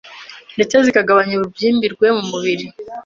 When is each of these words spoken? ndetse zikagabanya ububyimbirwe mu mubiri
ndetse 0.55 0.75
zikagabanya 0.85 1.33
ububyimbirwe 1.35 2.07
mu 2.17 2.23
mubiri 2.31 2.65